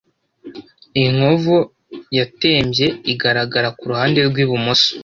[1.03, 1.57] Inkovu
[2.17, 4.89] yatembye igaragara ku ruhande rw'ibumoso